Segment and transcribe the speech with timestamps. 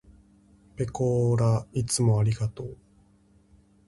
[0.77, 2.75] ぺこーらいつもありがとう。